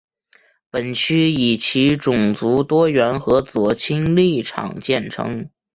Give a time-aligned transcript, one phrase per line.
[0.71, 5.51] 本区以其种族多元和左倾立场见称。